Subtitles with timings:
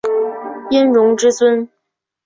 [0.71, 1.69] 殷融之孙。